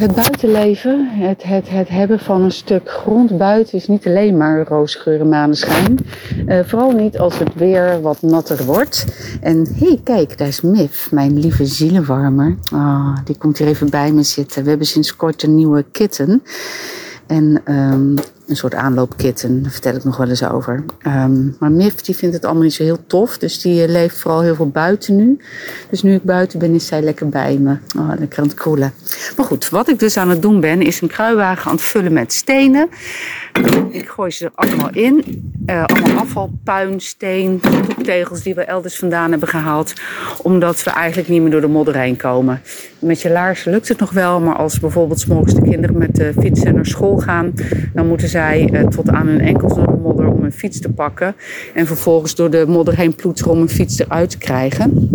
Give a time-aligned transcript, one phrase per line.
[0.00, 4.66] het buitenleven, het, het, het hebben van een stuk grond buiten is niet alleen maar
[4.68, 5.98] roosgeur en maneschijn.
[6.46, 9.06] Uh, vooral niet als het weer wat natter wordt.
[9.40, 12.56] En hé, hey, kijk, daar is Mif, mijn lieve zielenwarmer.
[12.72, 14.62] Oh, die komt hier even bij me zitten.
[14.62, 16.42] We hebben sinds kort een nieuwe kitten.
[17.26, 18.14] En um,
[18.50, 20.84] een soort aanloopkitten, daar vertel ik nog wel eens over.
[21.06, 24.18] Um, maar Mif die vindt het allemaal niet zo heel tof, dus die uh, leeft
[24.18, 25.38] vooral heel veel buiten nu.
[25.90, 27.76] Dus nu ik buiten ben, is zij lekker bij me.
[27.98, 28.92] Oh, lekker aan het kroelen.
[29.36, 32.12] Maar goed, wat ik dus aan het doen ben, is een kruiwagen aan het vullen
[32.12, 32.88] met stenen.
[33.90, 35.24] Ik gooi ze er allemaal in.
[35.70, 37.60] Uh, allemaal afval, puin, steen,
[38.02, 39.92] tegels die we elders vandaan hebben gehaald.
[40.42, 42.60] Omdat we eigenlijk niet meer door de modder heen komen.
[42.98, 46.32] Met je laarzen lukt het nog wel, maar als bijvoorbeeld morgens de kinderen met de
[46.40, 47.52] fietsen naar school gaan,
[47.94, 50.92] dan moeten zij uh, tot aan hun enkels door de modder om een fiets te
[50.92, 51.34] pakken.
[51.74, 55.10] En vervolgens door de modder heen ploeteren om een fiets eruit te krijgen.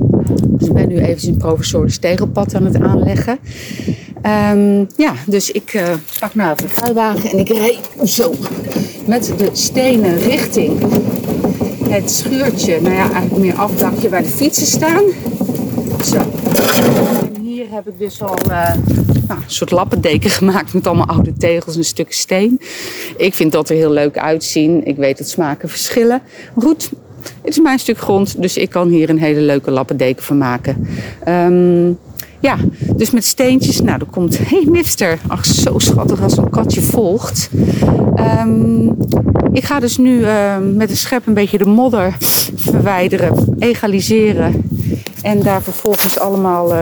[0.58, 3.40] Dus ik ben nu even een provisorisch tegelpad aan het aanleggen.
[4.26, 8.34] Um, ja, dus ik uh, pak nou even de kruiwagen en ik rijd zo
[9.08, 10.82] met de stenen richting
[11.90, 12.82] het schuurtje.
[12.82, 15.04] Nou ja, eigenlijk meer afdakje waar de fietsen staan.
[16.04, 16.18] Zo.
[17.36, 18.74] En hier heb ik dus al uh,
[19.28, 22.60] nou, een soort lappendeken gemaakt met allemaal oude tegels en stukken steen.
[23.18, 24.86] Ik vind dat er heel leuk uitzien.
[24.86, 26.22] Ik weet dat smaken verschillen.
[26.56, 26.90] Maar goed,
[27.22, 30.88] het is mijn stuk grond, dus ik kan hier een hele leuke lappendeken van maken.
[31.28, 31.98] Um,
[32.46, 32.58] ja,
[32.96, 33.82] dus met steentjes.
[33.82, 34.38] Nou, er komt...
[34.38, 34.64] Hé,
[34.98, 35.20] hey.
[35.28, 37.50] Ach, zo schattig als een katje volgt.
[38.40, 38.98] Um,
[39.52, 42.18] ik ga dus nu uh, met een schep een beetje de modder
[42.56, 44.70] verwijderen, egaliseren.
[45.22, 46.82] En daar vervolgens allemaal uh,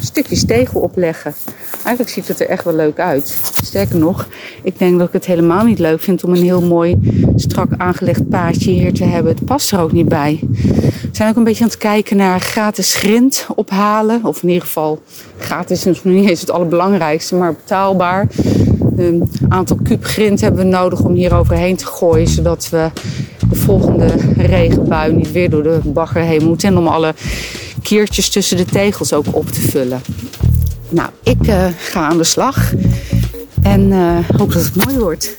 [0.00, 1.34] stukjes tegel opleggen.
[1.84, 3.38] Eigenlijk ziet het er echt wel leuk uit.
[3.62, 4.28] Sterker nog,
[4.62, 6.98] ik denk dat ik het helemaal niet leuk vind om een heel mooi
[7.36, 9.34] strak aangelegd paadje hier te hebben.
[9.34, 10.40] Het past er ook niet bij.
[11.18, 14.24] Zijn ook een beetje aan het kijken naar gratis grind ophalen.
[14.24, 15.02] Of in ieder geval,
[15.38, 18.26] gratis is niet eens het allerbelangrijkste, maar betaalbaar.
[18.96, 22.90] Een aantal kuub grind hebben we nodig om hier overheen te gooien, zodat we
[23.50, 24.06] de volgende
[24.36, 26.68] regenbui niet weer door de bagger heen moeten.
[26.68, 27.14] En om alle
[27.82, 30.00] kiertjes tussen de tegels ook op te vullen.
[30.88, 32.72] Nou, ik uh, ga aan de slag
[33.62, 35.36] en uh, hoop dat het mooi wordt.